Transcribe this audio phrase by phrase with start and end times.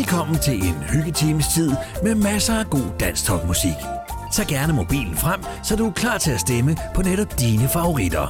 [0.00, 1.70] Velkommen til en hyggetimes tid
[2.02, 3.76] med masser af god dansk topmusik.
[4.32, 8.26] Tag gerne mobilen frem, så du er klar til at stemme på netop dine favoritter.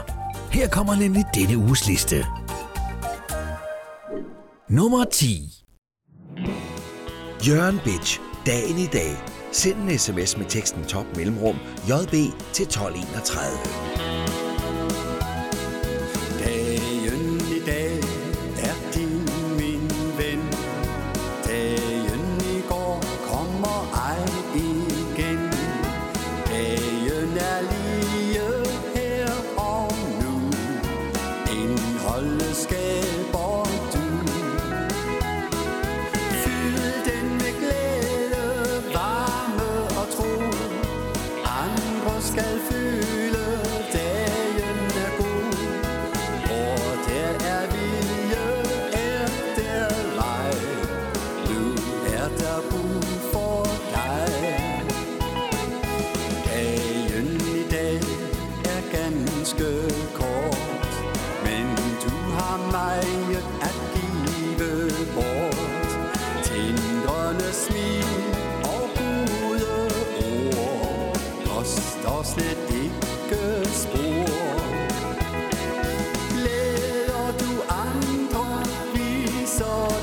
[0.53, 2.27] Her kommer nemlig denne uges liste.
[4.69, 5.65] Nummer 10
[7.49, 8.21] Jørgen Bitch.
[8.47, 9.17] Dagen i dag.
[9.53, 11.57] Send en sms med teksten top mellemrum
[11.89, 12.13] jb
[12.53, 14.10] til 1231.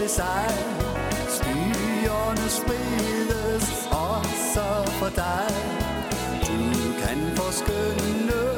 [0.07, 0.49] til sig.
[1.29, 5.49] Skyerne spredes også for dig.
[6.47, 6.59] Du
[7.01, 8.56] kan forskynde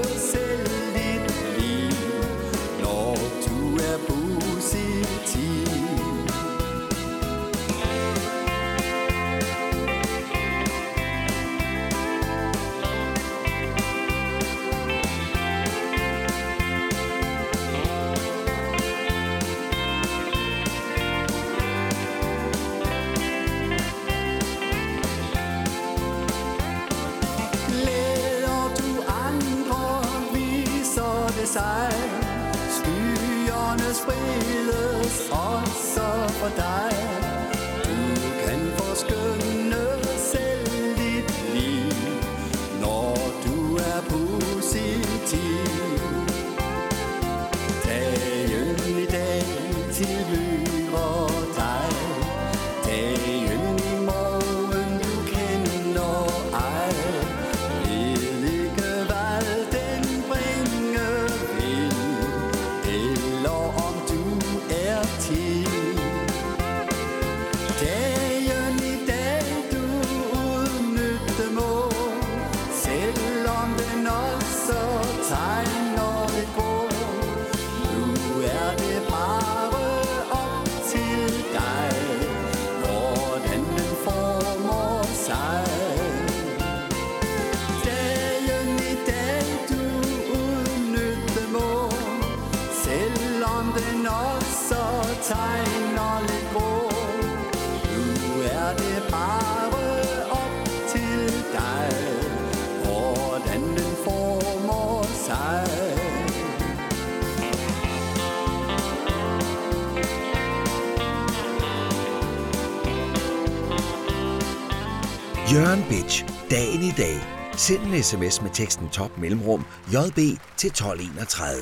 [117.00, 117.22] dage.
[117.58, 120.18] Send en sms med teksten top mellemrum JB
[120.58, 121.62] til 1231.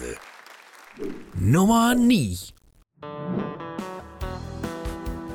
[1.36, 2.54] Nummer 9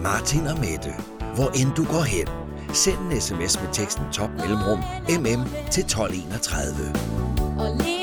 [0.02, 0.94] Martin og Mette,
[1.34, 2.28] hvor end du går hen.
[2.74, 6.72] Send en sms med teksten top mellemrum mm til 1231.
[7.58, 8.01] Og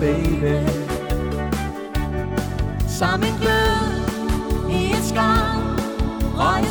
[0.00, 0.56] baby.
[2.88, 5.60] Som en glød i et skam
[6.36, 6.64] Røg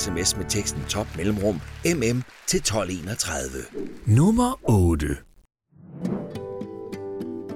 [0.00, 3.48] sms med teksten top mellemrum mm til 1231.
[4.06, 5.06] Nummer 8.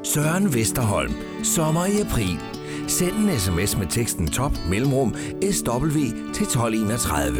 [0.02, 1.12] Søren Vesterholm.
[1.43, 2.38] Sommer i april.
[2.88, 5.14] Send en sms med teksten top mellemrum
[5.52, 5.99] sw
[6.35, 7.37] til 1231.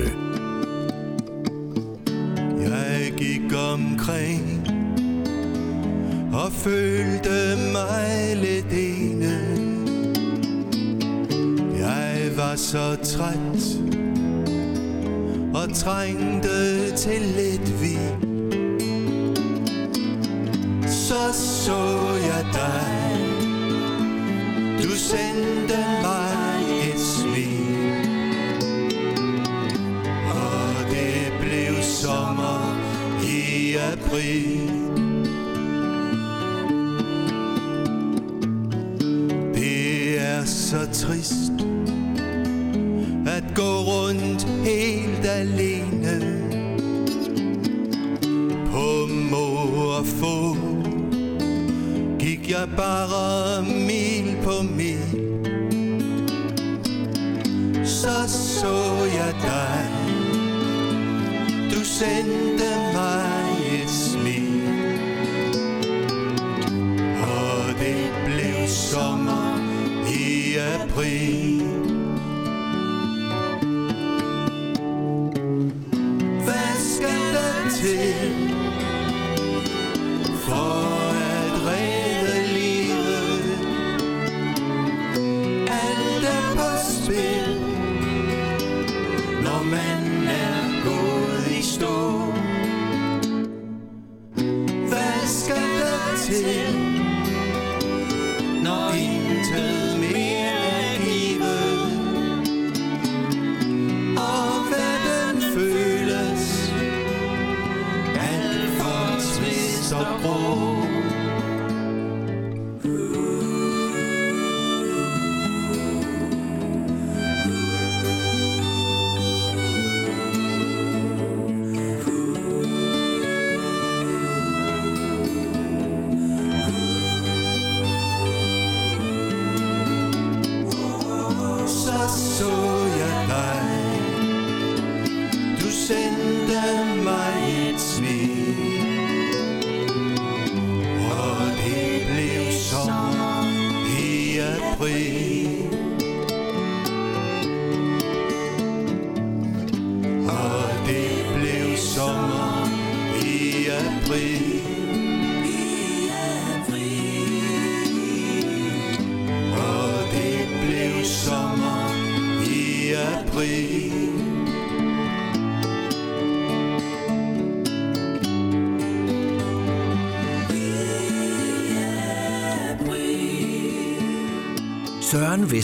[2.61, 4.67] Jeg gik omkring
[6.33, 9.35] og følte mig lidt ene.
[11.79, 14.04] Jeg var så træt
[15.55, 18.35] og trængte til lidt vin
[20.87, 21.83] Så så
[22.27, 23.19] jeg dig.
[24.83, 27.95] Du sendte mig et smil.
[30.31, 32.77] Og det blev sommer
[33.23, 34.74] i april.
[52.55, 55.21] bygger bare mil på mil.
[57.85, 59.89] Så så jeg dig.
[61.71, 62.54] Du sendte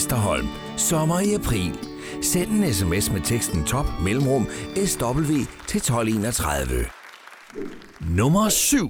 [0.01, 0.47] Vesterholm.
[0.77, 1.79] Sommer i april.
[2.21, 4.47] Send en sms med teksten top mellemrum
[4.85, 5.33] SW
[5.67, 6.85] til 1231.
[7.99, 8.89] Nummer 7.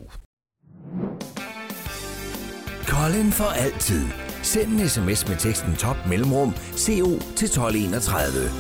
[2.88, 4.06] Colin for altid.
[4.42, 8.52] Send en sms med teksten top mellemrum CO til 1231.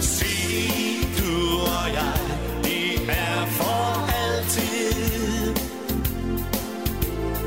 [0.00, 0.26] Sig
[1.18, 2.20] du og jeg,
[2.64, 5.54] det er for altid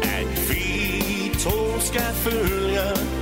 [0.03, 3.20] At vi to skal følge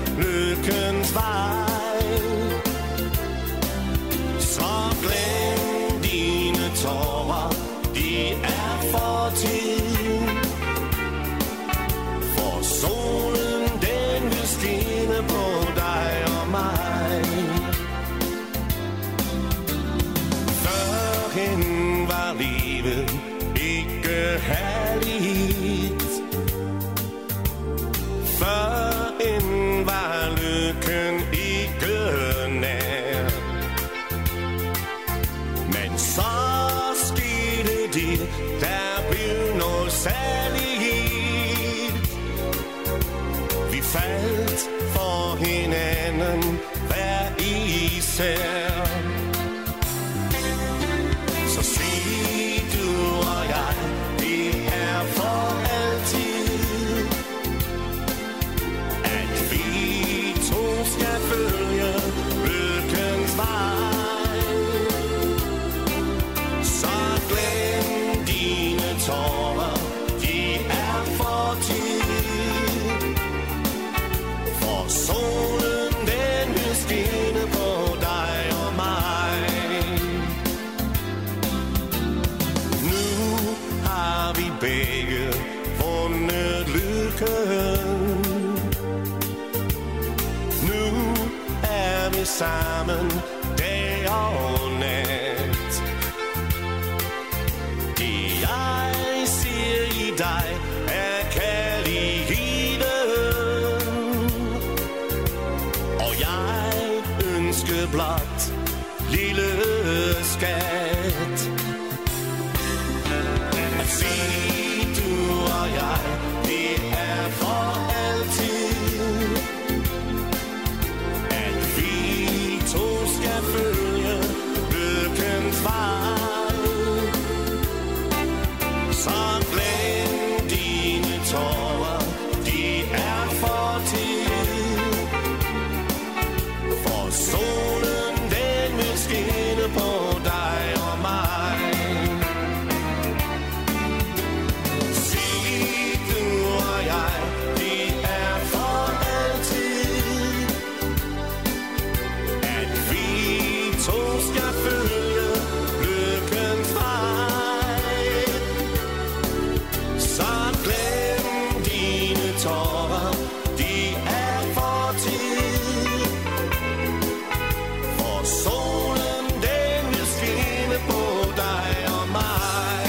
[168.44, 171.02] solen den vil skinne på
[171.36, 171.70] dig
[172.00, 172.86] og mig.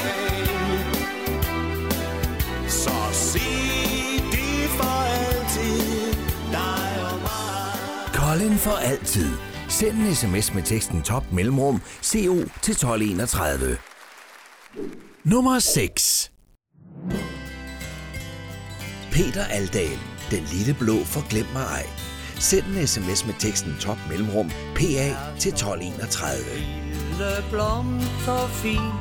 [2.69, 6.13] Så sig det for altid,
[6.53, 8.15] dig og mig.
[8.15, 9.31] Colin for altid.
[9.69, 13.77] Send en sms med teksten top mellemrum CO til 1231.
[15.25, 16.33] Nummer 6.
[19.13, 19.99] Peter Aldal,
[20.31, 22.10] den lille blå forglem mig ej.
[22.41, 26.37] Send en sms med teksten top mellemrum PA til 1231.
[27.11, 28.93] Lille blomster fin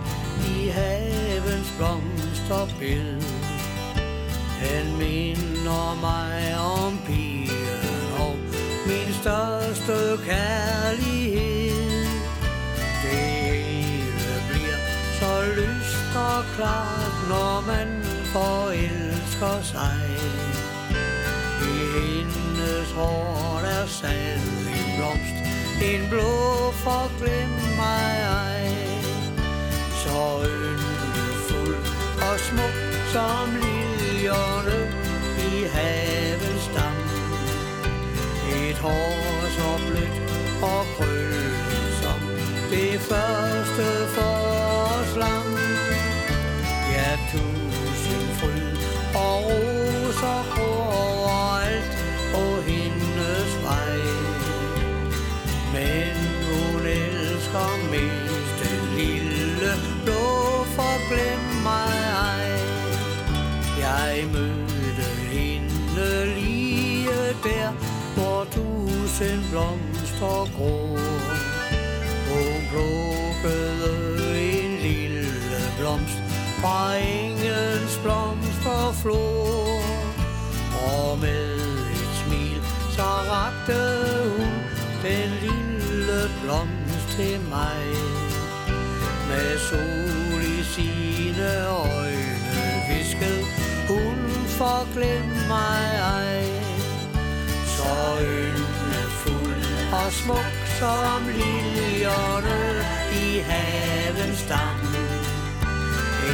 [0.55, 3.22] i havens blomsterbed.
[4.62, 8.36] Den minder mig om pigen og
[8.88, 12.05] min største kærlighed.
[13.03, 13.19] Det
[13.53, 14.81] hele bliver
[15.19, 20.00] så lyst og klart, når man forelsker sig.
[21.62, 25.38] I hendes hår er sad en blomst,
[25.82, 28.13] en blå for glem mig
[28.46, 28.68] ej.
[30.04, 31.86] Så yndefuld
[32.28, 32.78] og smuk
[33.13, 34.80] som liljerne
[35.38, 36.98] i havets dam.
[38.56, 40.18] Et hår så blødt
[40.62, 42.20] og krøllet som
[42.72, 45.58] det første forårslam.
[46.92, 48.78] Ja, tusind fryd
[49.16, 51.19] og roser
[55.80, 56.16] Men
[56.48, 59.72] hun elsker mest den lille
[60.06, 60.26] blå,
[60.76, 61.94] for glem mig
[62.32, 62.50] ej.
[63.80, 67.72] Jeg mødte hende lige der,
[68.16, 71.00] hvor tusind blomster gror.
[72.30, 76.20] Hun plukkede en lille blomst
[76.62, 79.82] fra engens blomsterflor.
[80.88, 81.56] Og med
[81.92, 82.62] et smil
[82.96, 84.19] så rakte
[86.43, 87.81] blomst til mig.
[89.29, 93.43] Med sol i sine øjne viskede
[93.88, 94.17] hun
[94.48, 95.84] forglem mig
[96.17, 96.43] ej.
[97.75, 102.60] Så yndefuld og smuk som liljerne
[103.24, 104.79] i havens dam.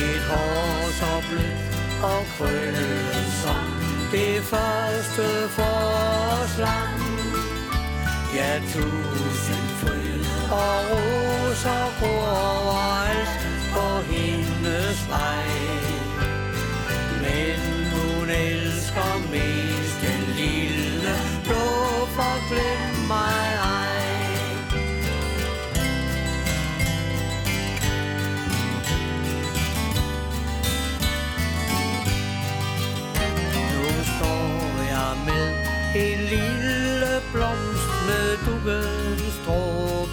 [0.04, 3.68] Et hår så blødt og krøllet som
[4.12, 5.26] det første
[5.58, 7.02] forslam.
[8.36, 9.15] Ja, du
[10.56, 13.36] og roser gror overalt
[13.74, 15.48] på hendes vej.
[17.24, 17.60] Men
[17.94, 21.66] hun elsker mest den lille blå
[22.18, 23.75] forglem mig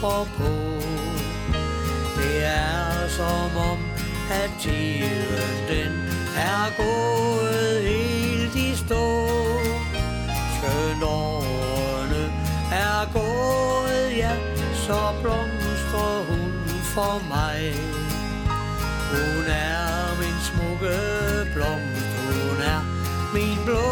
[0.02, 0.52] håber på.
[2.16, 3.78] Det er som om,
[4.30, 5.92] at tiden den
[6.36, 9.28] er gået helt i stå.
[10.56, 12.24] Skønt årene
[12.72, 14.34] er gået, ja,
[14.74, 16.52] så blomstrer hun
[16.94, 17.74] for mig.
[19.12, 20.98] Hun er min smukke
[21.54, 22.80] blomst, hun er
[23.34, 23.86] min blå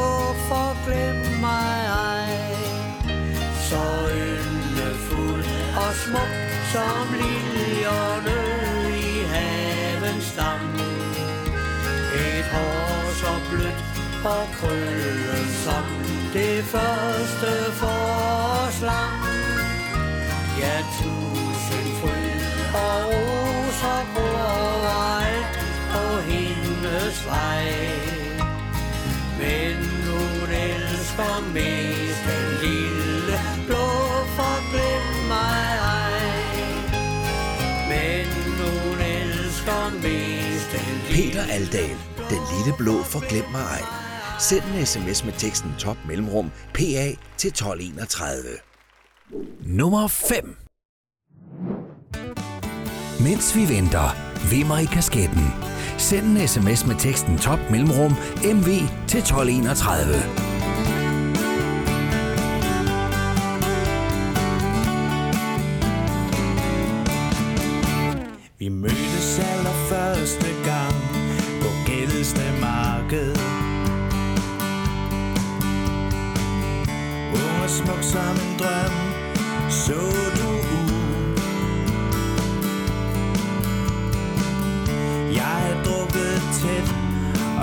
[0.49, 1.77] forglem mig
[2.09, 2.31] ej.
[3.69, 4.11] Så
[5.77, 8.39] og smuk som liljerne
[8.99, 10.67] i havens stam.
[12.15, 13.85] Et hår så blødt
[14.25, 15.85] og krøllet som
[16.33, 17.53] det første
[17.83, 19.21] forslang.
[20.61, 25.59] Ja, tusind fryd og roser gror overalt
[25.93, 27.67] på hendes vej.
[29.39, 32.60] Men hun elsker mest den
[41.21, 41.97] Peter Aldal,
[42.31, 43.83] den lille blå forglem mig ej.
[44.39, 47.07] Send en sms med teksten top mellemrum PA
[47.37, 48.43] til 1231.
[49.61, 50.57] Nummer 5
[53.21, 54.09] Mens vi venter,
[54.51, 55.47] vimmer i kasketten.
[55.99, 58.13] Send en sms med teksten top mellemrum
[58.45, 58.69] MV
[59.09, 60.15] til 1231.
[68.59, 69.10] Vi mødtes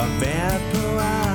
[0.01, 1.26] og været på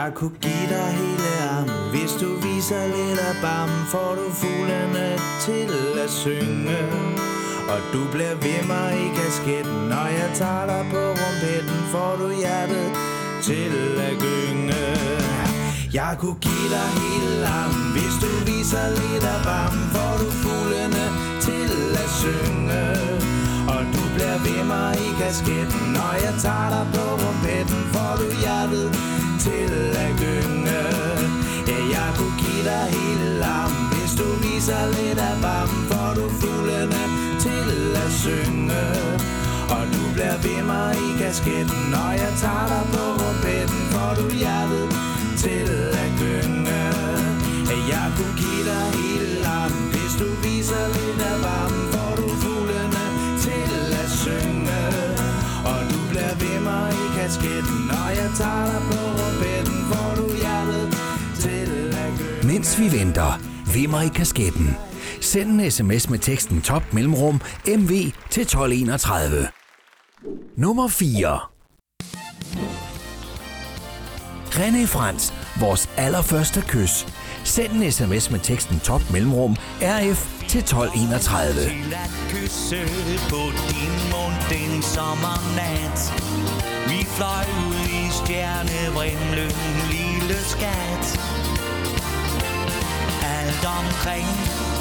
[0.00, 5.08] Jeg kunne give dig hele armen Hvis du viser lidt af bam Får du fuglene
[5.44, 5.70] til
[6.04, 6.80] at synge.
[7.72, 12.28] Og du bliver ved mig i kasketten Når jeg tager dig på rumpetten Får du
[12.42, 12.88] hjertet
[13.48, 13.72] til
[14.08, 14.84] at gynge.
[15.98, 21.06] Jeg kunne give dig hele armen Hvis du viser lidt af bam Får du fuglene
[21.46, 21.70] til
[22.02, 22.82] at synge.
[23.74, 28.26] Og du bliver ved mig i kasketten Når jeg tager dig på rumpetten Får du
[28.42, 29.15] hjertet
[29.46, 30.80] til at gynge
[31.70, 36.24] Ja, jeg kunne give dig hele lam Hvis du viser lidt af bam Får du
[36.40, 37.02] fuglene
[37.44, 37.68] til
[38.04, 38.84] at synge.
[39.74, 44.26] Og du bliver ved mig i kasketten Når jeg tager dig på rumpetten Får du
[44.42, 44.86] hjertet
[45.42, 45.68] til
[46.02, 46.82] at gynge.
[47.70, 52.26] Ja, jeg kunne give dig hele lam Hvis du viser lidt af varmen Får du
[52.42, 53.04] fuglene
[53.44, 54.82] til at synge.
[55.70, 58.65] Og du bliver ved mig i kasketten Når jeg tager
[62.66, 63.40] Mens vi venter,
[63.74, 64.76] vimmer i kasketten.
[65.20, 67.90] Send en sms med teksten top mellemrum MV
[68.30, 69.48] til 1231.
[70.56, 71.40] Nummer 4.
[74.50, 77.06] René Frans, vores allerførste kys.
[77.44, 81.52] Send en sms med teksten top mellemrum RF til 1231.
[81.52, 82.80] Til at kysse
[83.30, 85.98] på din mund den sommernat
[86.86, 89.52] Vi fløj ud i stjernevrimlen,
[89.90, 91.45] lille skat
[93.56, 94.26] alt omkring.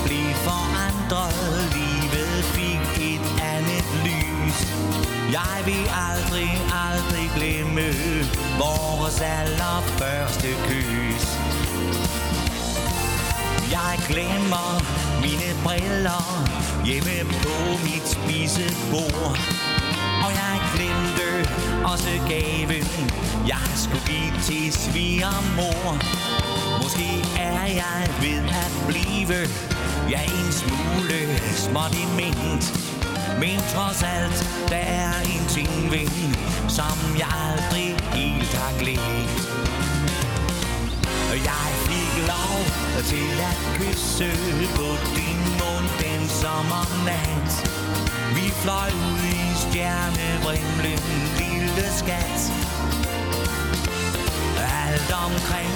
[0.06, 1.34] Blev forandret,
[1.74, 4.58] livet fik et andet lys.
[5.32, 6.50] Jeg vil aldrig,
[6.88, 7.88] aldrig glemme
[8.60, 11.26] vores allerførste kys.
[13.72, 14.70] Jeg glemmer
[15.22, 16.24] mine briller
[16.86, 19.75] hjemme på mit spisebord.
[20.26, 21.28] Og jeg glemte
[21.86, 22.86] også gaven,
[23.48, 25.88] jeg skulle give til svigermor.
[26.84, 27.10] Måske
[27.40, 29.38] er jeg ved at blive,
[30.10, 31.20] ja en smule
[31.56, 32.66] småt i ment.
[33.40, 34.38] Men trods alt,
[34.70, 36.10] der er en ting ved,
[36.70, 39.36] som jeg aldrig helt har glemt.
[41.50, 42.58] Jeg fik lov
[43.12, 44.30] til at kysse
[44.76, 47.75] på din mund den sommernat
[48.36, 51.02] vi fløj ud i stjernevrimlen,
[51.42, 52.42] lille skat.
[54.88, 55.76] Alt omkring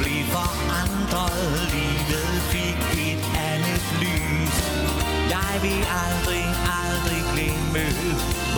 [0.00, 4.56] blev forandret, livet fik et andet lys.
[5.34, 6.46] Jeg vil aldrig,
[6.82, 7.84] aldrig glemme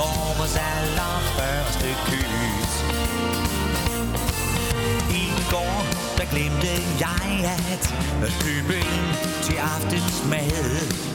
[0.00, 2.72] vores allerførste kys.
[5.22, 5.76] I går,
[6.18, 7.26] der glemte jeg
[8.22, 9.08] at købe ind
[9.42, 11.06] til aftensmad.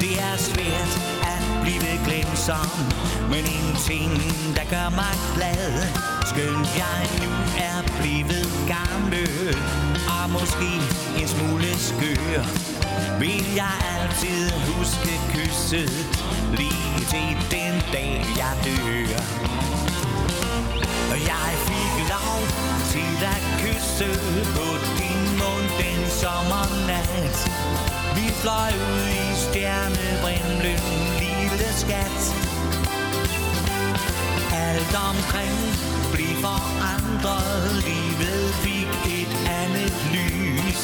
[0.00, 0.92] Det er svært
[1.34, 1.37] at
[1.68, 2.70] blive glemsom,
[3.32, 4.12] men en ting,
[4.56, 5.68] der gør mig glad.
[6.30, 7.32] Skønt jeg nu
[7.70, 9.56] er blevet gammel,
[10.14, 10.70] og måske
[11.20, 12.42] en smule skør,
[13.18, 15.92] vil jeg altid huske kysset,
[16.60, 19.20] lige til den dag jeg dør.
[21.12, 22.40] Og jeg fik lov
[22.92, 24.10] til at kysse
[24.56, 25.07] på din
[25.78, 27.36] den sommernat.
[28.16, 30.80] Vi fløj ud i stjernebrimlen,
[31.22, 32.20] lille skat.
[34.66, 35.58] Alt omkring
[36.12, 40.82] blev forandret, livet fik et andet lys.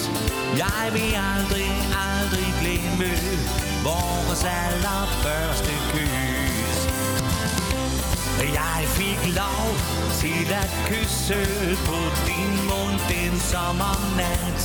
[0.62, 1.72] Jeg vil aldrig,
[2.09, 3.11] aldrig glemme
[3.85, 6.34] vores allerførste kys
[8.55, 9.67] jeg fik lov
[10.23, 11.40] til at kysse
[11.88, 14.61] på din mund den sommernat.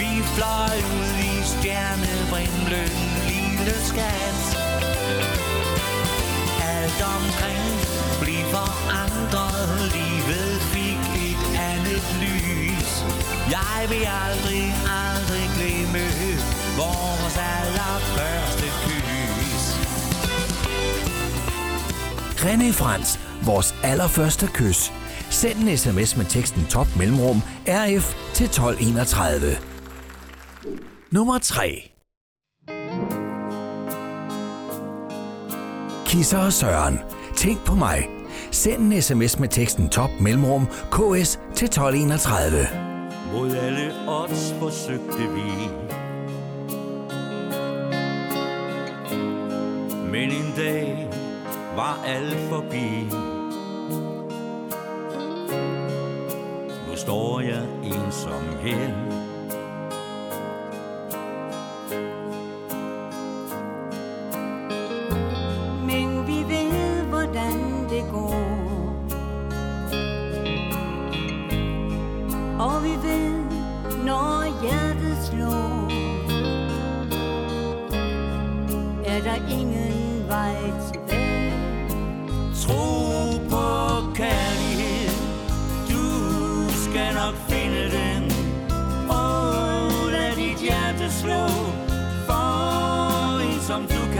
[0.00, 2.92] Vi fløj ud i stjernevrimlen,
[3.32, 4.42] lille skat.
[6.74, 7.70] Alt omkring
[8.22, 11.42] blev forandret, livet fik et
[11.72, 12.90] andet lys.
[13.56, 14.64] Jeg vil aldrig,
[15.06, 16.04] aldrig glemme
[16.76, 19.64] vores allerførste kys.
[22.44, 24.92] René Frans, vores allerførste kys.
[25.30, 29.56] Send en sms med teksten top mellemrum RF til 1231.
[31.10, 31.90] Nummer 3.
[36.06, 36.98] Kisser og Søren.
[37.36, 38.08] Tænk på mig.
[38.50, 42.68] Send en sms med teksten top mellemrum KS til 1231.
[43.32, 45.68] Mod alle odds forsøgte vi
[50.10, 51.08] Men en dag
[51.76, 53.33] var alt forbi
[57.04, 58.92] står jeg ensom her.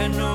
[0.07, 0.34] no know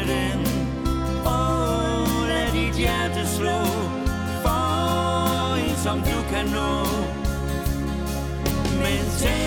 [0.00, 0.46] sætte den
[1.26, 3.60] Åh, oh, lad dit hjerte slå
[4.42, 6.86] For en som du kan nå.
[8.82, 9.39] Men tænk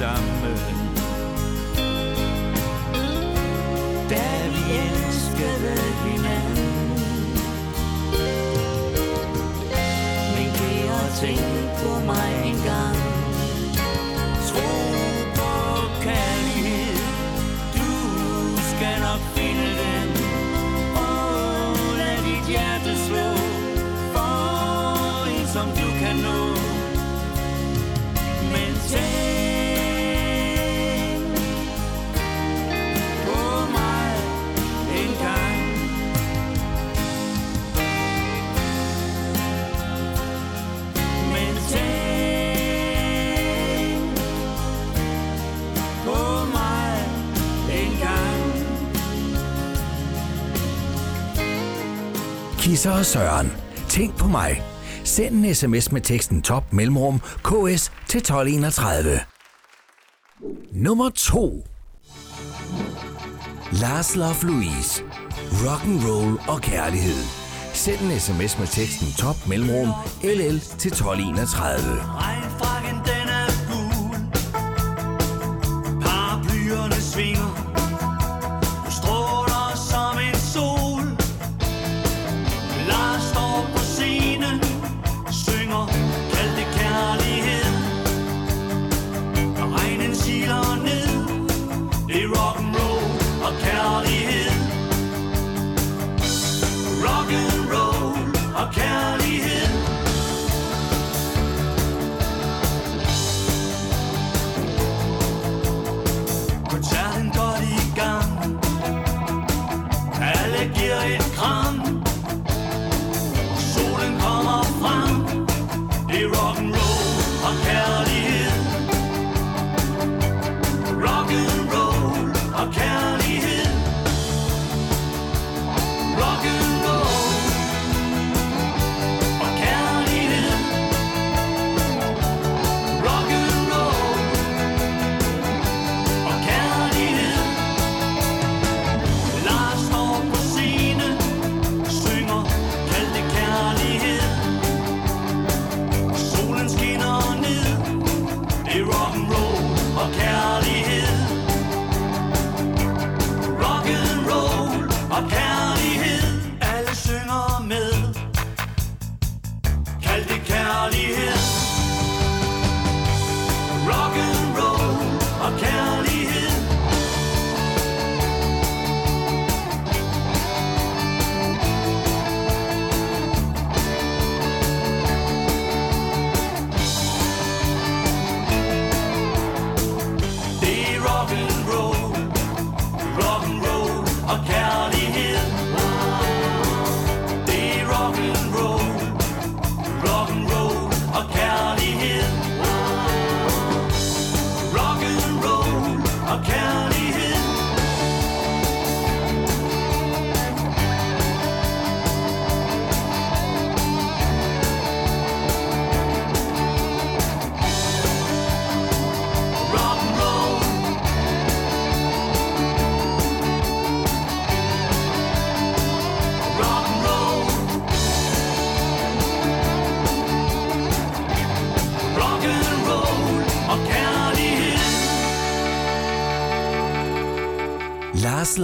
[0.00, 0.79] sammen
[52.60, 53.52] Kisser og Søren.
[53.88, 54.62] Tænk på mig.
[55.04, 59.20] Send en sms med teksten top mellemrum ks til 1231.
[60.72, 61.66] Nummer 2.
[63.72, 65.02] Lars Love Louise.
[66.06, 67.24] roll og kærlighed.
[67.72, 69.88] Send en sms med teksten top mellemrum
[70.22, 72.49] ll til 1231.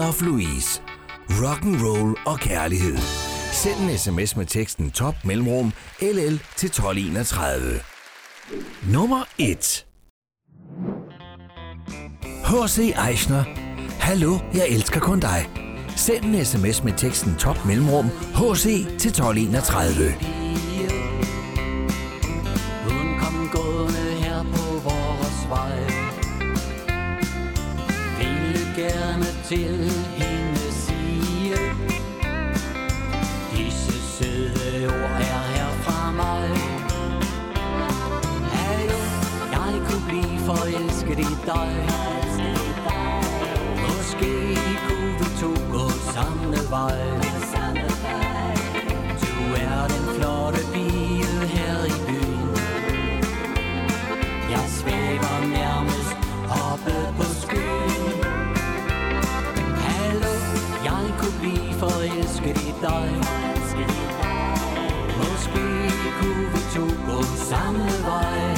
[0.07, 0.81] Love Louise.
[1.29, 2.97] Rock and roll og kærlighed.
[3.53, 7.81] Send en sms med teksten top mellemrum LL til 1231.
[8.93, 9.87] Nummer 1.
[12.45, 12.79] H.C.
[13.09, 13.45] Eichner.
[14.01, 15.51] Hallo, jeg elsker kun dig.
[15.97, 18.65] Send en sms med teksten top mellemrum HC
[18.99, 20.46] til 1231.
[29.49, 31.57] til hende sige
[33.53, 36.49] Disse søde ord er her fra mig.
[38.53, 38.99] Hallo,
[39.53, 41.89] jeg kunne blive forelsket i dig.
[43.83, 47.26] Måske kunne vi to gå samme vej.
[62.83, 63.11] Dig.
[65.19, 65.67] Måske
[66.21, 68.55] kunne vi to gå samme vej.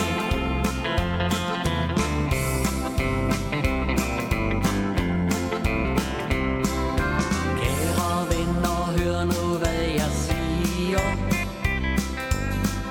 [7.61, 11.07] Kære venner, hør nu hvad jeg siger.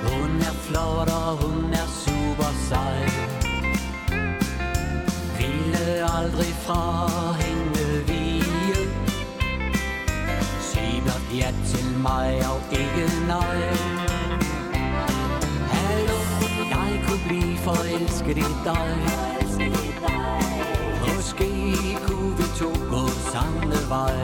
[0.02, 3.00] Hun er flot og hun er super sej.
[5.38, 7.17] Ville aldrig fra
[18.08, 18.96] forelsket i dig.
[21.06, 21.50] Måske
[22.06, 24.16] kunne vi to gå samme vej.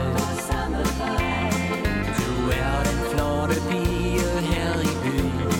[2.17, 5.51] Du er den flotte pige her i byen.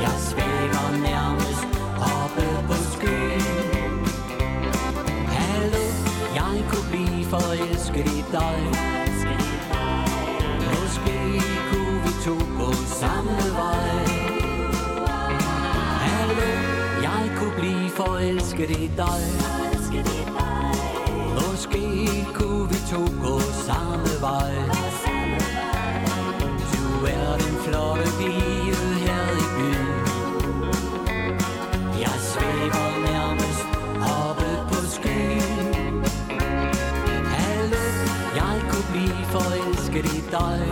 [0.00, 4.06] Jeg svæver nærmest oppe på skyen.
[5.26, 5.84] Hallo,
[6.34, 8.60] jeg kunne blive forelsket i dig.
[10.70, 14.09] Måske kunne vi to gå samme vej.
[18.00, 19.22] Forelsket i dig.
[21.34, 21.84] Måske
[22.34, 24.52] kunne vi to gå samme vej.
[26.72, 30.00] Du er den flotte pige her i byen.
[32.04, 33.66] Jeg svæver nærmest
[34.22, 36.04] oppe på skyen
[37.34, 37.84] Hallo,
[38.36, 40.69] jeg kunne blive forelsket i dig.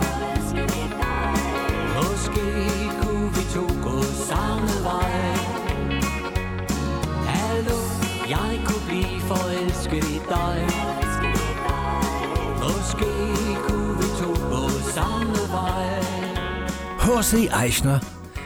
[17.09, 17.33] H.C.
[17.63, 17.99] Eichner.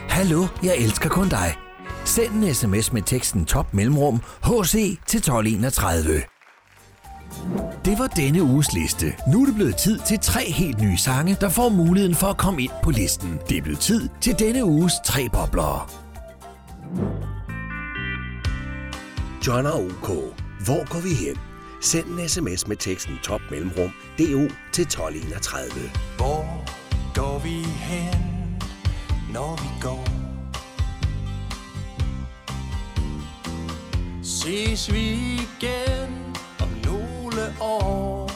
[0.10, 1.56] Hallo, jeg elsker kun dig.
[2.06, 4.72] Send en sms med teksten top mellemrum HC
[5.08, 6.22] til 1231.
[7.86, 9.06] Det var denne uges liste.
[9.28, 12.38] Nu er det blevet tid til tre helt nye sange, der får muligheden for at
[12.38, 13.40] komme ind på listen.
[13.50, 15.88] Det er blevet tid til denne uges tre boblere.
[19.48, 20.08] John og OK.
[20.66, 21.38] Hvor går vi hen?
[21.82, 25.92] Send en sms med teksten top mellemrum DO til 1231.
[26.18, 26.46] Hvor
[27.16, 28.33] går vi hen,
[29.34, 30.06] når vi går?
[34.24, 38.32] Ses vi igen om nogle år?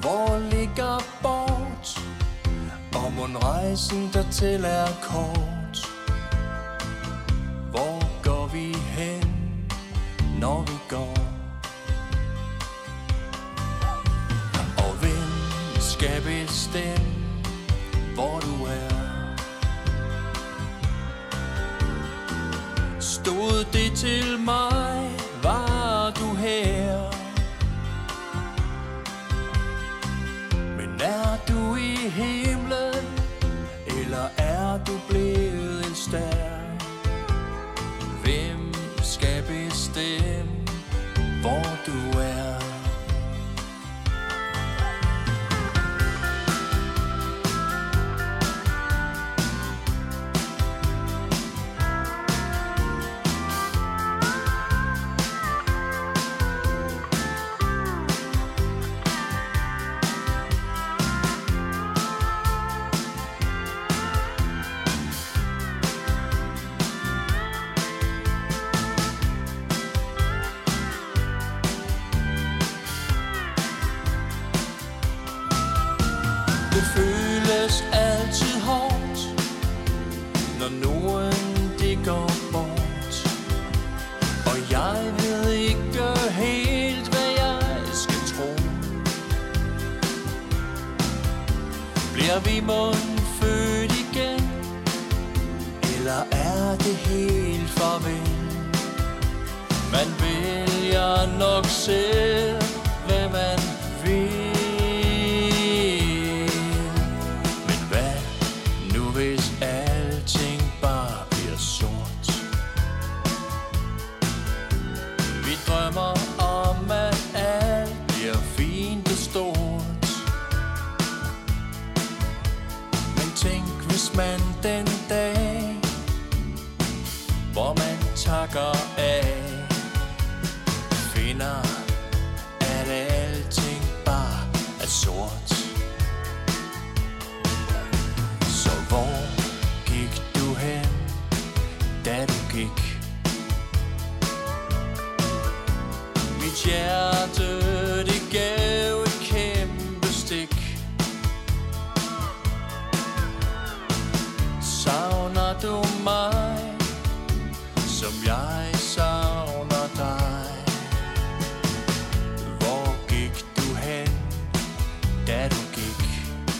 [0.00, 2.00] Hvor ligger bort?
[2.94, 5.49] Og mon rejsen dertil er kort?
[16.70, 18.90] Skal bestemme, hvor du er?
[23.00, 25.10] Stod det til mig,
[25.42, 27.10] var du her?
[30.76, 33.04] Men er du i himlen,
[33.86, 36.49] eller er du blevet en stær?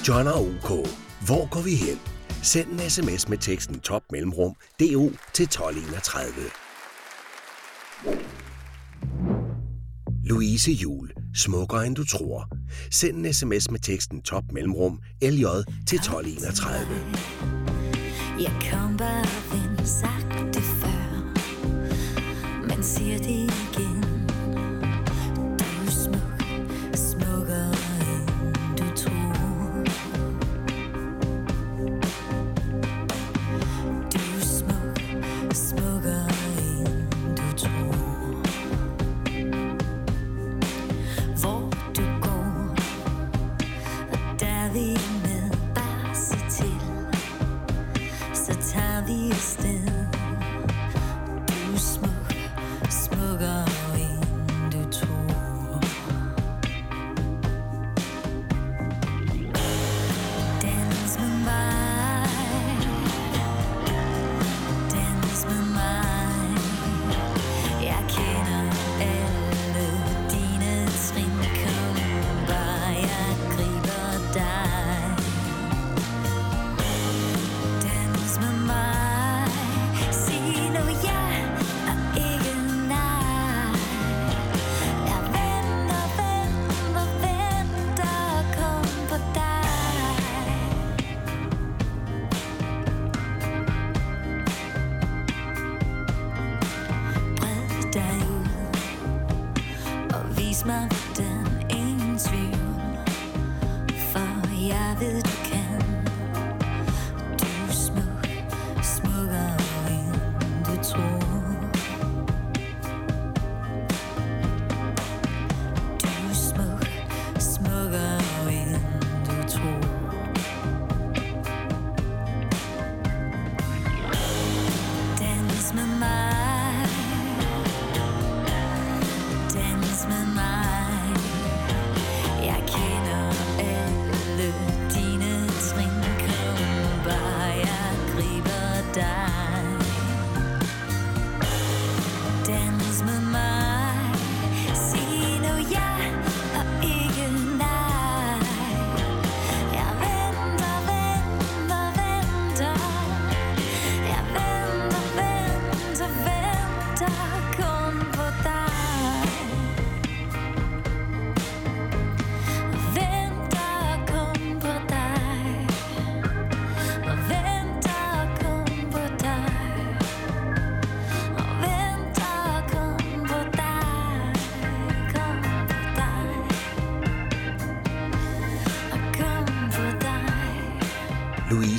[0.09, 0.89] John og OK.
[1.27, 1.99] Hvor går vi hen?
[2.43, 6.33] Send en sms med teksten top mellemrum DO til 1231.
[10.25, 11.11] Louise Jul.
[11.35, 12.49] Smukkere end du tror.
[12.91, 15.45] Send en sms med teksten top mellemrum LJ
[15.89, 16.87] til 1231.
[18.41, 21.35] Jeg kom bare vind sagt det før
[22.69, 23.50] Men siger det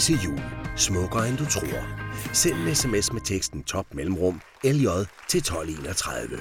[0.02, 0.40] Louise Jul.
[0.76, 1.86] Smukkere end du tror.
[2.34, 4.88] Send en sms med teksten top mellemrum LJ
[5.28, 6.40] til 1231.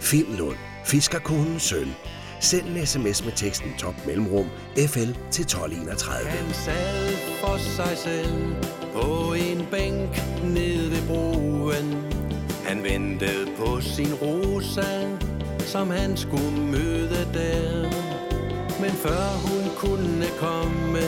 [0.00, 0.56] Finn Lund.
[0.84, 1.88] Fiskerkonens søn.
[2.40, 4.46] Send en sms med teksten top mellemrum
[4.76, 6.30] FL til 1231.
[6.30, 8.54] Han sad for sig selv
[8.92, 11.94] på en bænk nede ved broen.
[12.64, 15.08] Han ventede på sin rosa,
[15.58, 18.15] som han skulle møde der.
[18.86, 21.02] Men før hun kunne komme,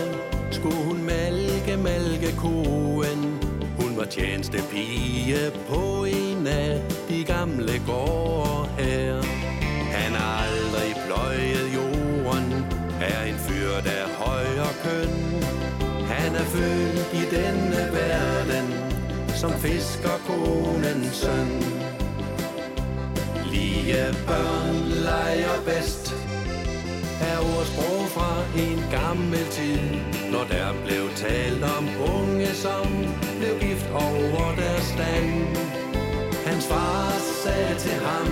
[0.51, 3.21] skulle hun malke, malke koen.
[3.81, 5.37] Hun var tjenestepige
[5.69, 9.23] på en af de gamle gårde her.
[9.97, 12.53] Han har aldrig pløjet jorden,
[13.01, 15.15] er fyr, der er høj og køn.
[16.13, 18.67] Han er født i denne verden,
[19.41, 21.51] som fiskerkonens søn.
[23.53, 26.28] Lige børn leger bedst,
[27.21, 29.81] er ordsprog fra en gammel tid,
[30.33, 31.85] når der blev talt om
[32.17, 32.87] unge, som
[33.39, 35.57] blev gift over deres stand.
[36.47, 37.13] Hans far
[37.45, 38.29] sagde til ham,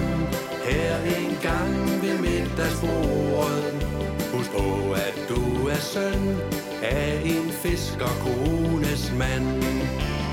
[0.69, 3.75] her en gang ved middagsbordet,
[4.35, 6.37] husk på, at du er søn
[6.83, 9.63] af en fiskerkones mand.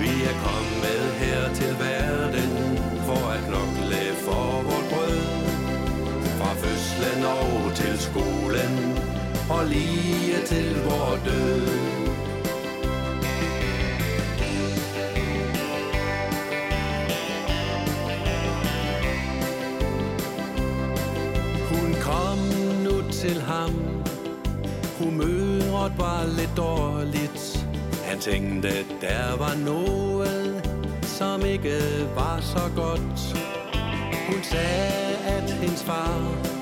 [0.02, 2.52] Vi er kommet her til verden
[3.08, 5.03] for at knokle for vort brød.
[7.24, 8.98] Fra og til skolen
[9.50, 11.68] og lige til vor død.
[21.70, 22.38] Hun kom
[22.84, 23.72] nu til ham.
[25.00, 27.68] Humøret var lidt dårligt.
[28.06, 28.70] Han tænkte,
[29.02, 30.62] der var noget
[31.04, 31.80] Som ikke
[32.16, 33.38] var så godt.
[34.30, 36.53] Hun sagde, at hendes far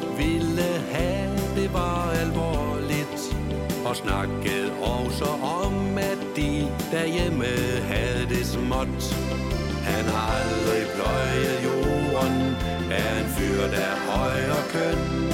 [1.71, 3.35] det var alvorligt
[3.85, 5.25] Og snakkede også
[5.63, 7.45] om, at de derhjemme
[7.87, 9.15] havde det småt
[9.85, 12.55] han har aldrig pløjet jorden,
[12.91, 13.91] er en fyr, der
[14.51, 15.31] er køn.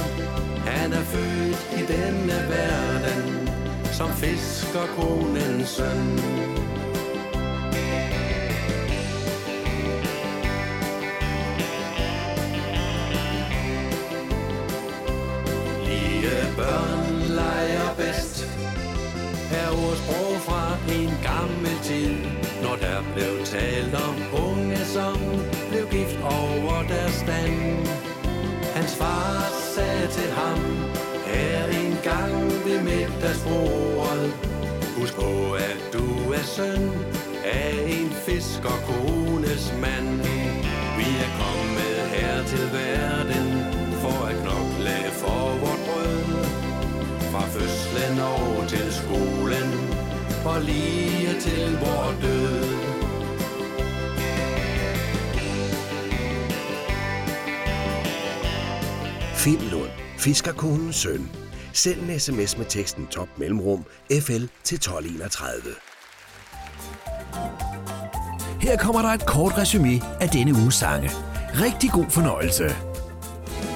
[0.66, 3.48] Han er født i denne verden,
[3.92, 6.67] som fiskerkonens søn.
[21.88, 22.16] Tid,
[22.62, 24.16] når der blev talt om
[24.46, 25.16] unge, som
[25.70, 27.86] blev gift over deres stand.
[28.76, 29.32] Hans far
[29.74, 30.60] sagde til ham,
[31.26, 32.34] her en gang
[32.64, 34.32] ved middagsbordet,
[34.98, 36.06] husk på, at du
[36.38, 36.84] er søn
[37.44, 40.08] af en fiskerkones mand.
[40.98, 43.46] Vi er kommet her til verden
[44.02, 46.24] for at knokle for vort brød.
[47.32, 49.68] Fra fødslen over til skolen
[50.44, 51.17] og lige
[51.68, 52.64] til vor død.
[59.34, 61.30] Finn Lund, fiskerkonens søn.
[61.72, 65.74] Send en sms med teksten top mellemrum FL til 1231.
[68.60, 71.10] Her kommer der et kort resume af denne uges sange.
[71.54, 72.64] Rigtig god fornøjelse.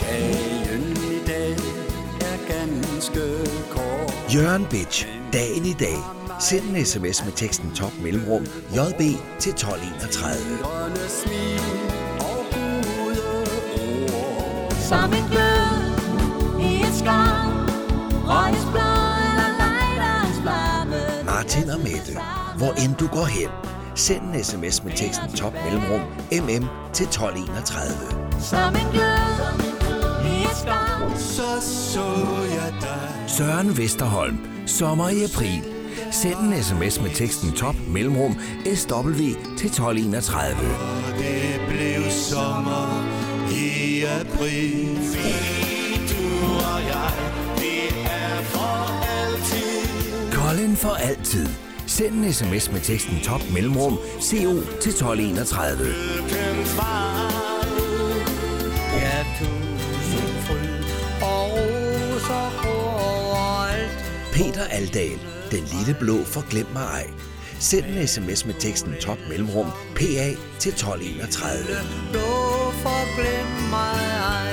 [0.01, 1.53] Dagen i dag
[2.21, 3.21] er ganske
[3.71, 4.35] kort.
[4.35, 6.22] Jørgen Bitch, dagen i dag.
[6.49, 9.01] Send en sms med teksten top mellemrum JB
[9.39, 10.59] til 1231.
[10.63, 11.61] Grønne smil
[12.21, 13.23] og gode
[14.15, 14.73] ord.
[14.89, 15.79] Som en glød
[16.61, 17.43] i et skov
[18.31, 18.91] Røgens blå
[19.31, 22.15] eller lejderens flamme Martin og Mette,
[22.57, 23.51] hvor end du går hen.
[23.95, 26.01] Send en sms med teksten top mellemrum
[26.33, 28.43] MM til 1231.
[28.51, 29.33] Som en glød
[31.17, 31.61] Så
[31.93, 32.05] så
[32.55, 34.39] jeg dig Søren Vesterholm.
[34.67, 35.82] Sommer i april.
[36.11, 38.37] Send en sms med teksten top mellemrum
[38.75, 39.19] SW
[39.59, 40.57] til 1231.
[40.57, 43.05] Og det blev sommer
[43.51, 44.97] i april
[46.11, 46.25] Du
[46.73, 47.13] og jeg,
[47.57, 51.47] det er for altid Colin for altid.
[51.87, 55.87] Send en sms med teksten top mellemrum CO til 1231.
[55.87, 57.33] Lykkens vej
[59.03, 60.85] Ja, tusind fryd
[61.23, 63.99] og roser overalt.
[64.33, 65.19] Peter Aldal,
[65.53, 67.07] den lille blå for glem mig ej.
[67.59, 70.29] Send en sms med teksten top mellemrum PA
[70.59, 71.65] til 1231.
[72.13, 72.21] Blå
[72.83, 74.01] for glem mig
[74.37, 74.53] ej.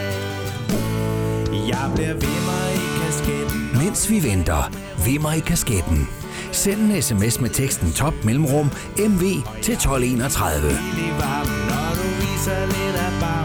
[1.68, 2.16] Jeg bliver
[2.50, 4.72] mig i kasketten Mens vi venter,
[5.06, 6.08] vimmer i kasketten.
[6.52, 9.24] Send en sms med teksten top mellemrum MV
[9.62, 10.72] til 1231.
[10.72, 13.39] i varmen Når du viser lidt af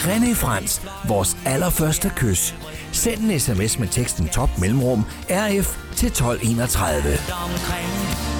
[0.00, 2.54] René Frans, vores allerførste kys.
[2.92, 6.96] Send en sms med teksten top mellemrum RF til 1231.
[7.44, 7.90] omkring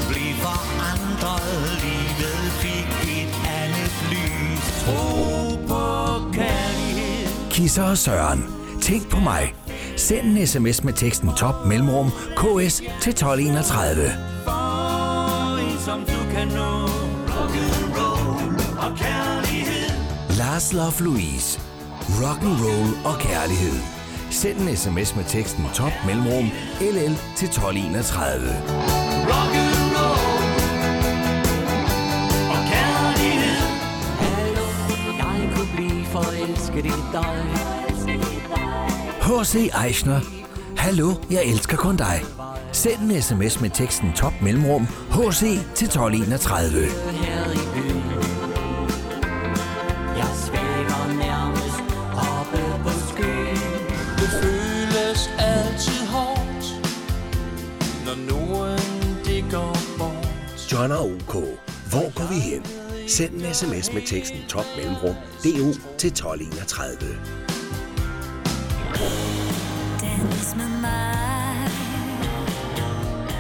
[0.09, 5.85] Bliv forandret Livet fik et andet lys Tro på
[6.33, 8.45] kærlighed Kisser og Søren.
[8.83, 9.55] Tænk på mig.
[9.97, 14.13] Send en sms med teksten top mellemrum KS til 1231.
[14.45, 16.87] For en som du kan nå
[17.27, 19.20] Rock'n'roll og kærlighed
[20.51, 21.61] Lars Love Louise.
[22.21, 23.79] roll og kærlighed.
[24.31, 26.45] Send en sms med teksten top mellemrum
[26.81, 28.49] LL til 1231.
[29.31, 29.97] roll
[32.55, 33.61] og kærlighed.
[34.25, 34.67] Hallo,
[35.19, 37.45] jeg kunne blive forelsket i dig.
[39.23, 39.71] H.C.
[39.87, 40.21] Eichner.
[40.77, 42.23] Hallo, jeg elsker kun dig.
[42.73, 45.41] Send en sms med teksten top mellemrum HC
[45.75, 46.87] til 1231.
[60.81, 61.35] og OK.
[61.91, 62.63] Hvor går vi hen?
[63.09, 65.15] Send en sms med teksten top mellemrum
[65.45, 66.97] DO til 1231.
[70.01, 71.69] Dans med mig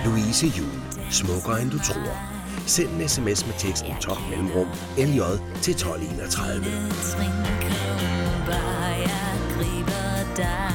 [0.04, 0.80] Louise Jul.
[1.10, 2.16] Smukkere end du tror.
[2.66, 4.68] Send en sms med teksten top mellemrum
[4.98, 5.20] LJ
[5.62, 6.64] til 1231.
[7.12, 8.00] Trin kom
[8.46, 10.70] bare jeg griber dig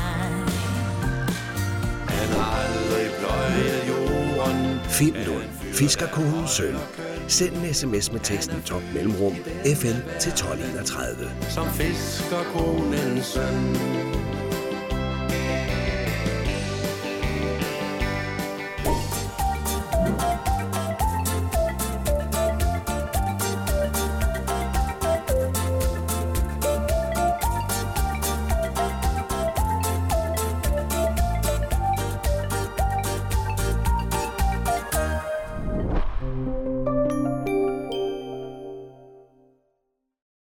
[2.15, 5.54] Han har aldrig pløjet jorden Finn Lund.
[5.75, 6.75] Fiskerkonens søn.
[7.27, 9.33] Send en sms med teksten top mellemrum
[9.75, 11.31] FN til 1231.
[11.49, 13.75] Som fiskerkonens søn